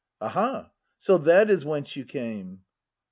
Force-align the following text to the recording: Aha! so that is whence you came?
Aha! 0.19 0.71
so 0.97 1.19
that 1.19 1.51
is 1.51 1.63
whence 1.63 1.95
you 1.95 2.05
came? 2.05 2.63